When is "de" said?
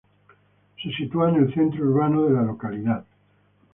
2.25-2.33